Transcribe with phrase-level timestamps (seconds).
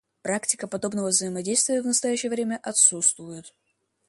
[0.23, 3.53] Практика подобного взаимодействия в настоящее время отсутствует.